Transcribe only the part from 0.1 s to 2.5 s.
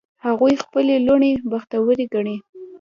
هغوی خپلې لوڼې بختوری ګڼي